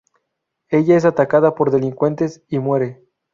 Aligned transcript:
Ella 0.69 0.97
es 0.97 1.05
atacada 1.05 1.53
por 1.53 1.69
delincuentes 1.69 2.41
y 2.47 2.57
muere. 2.57 3.03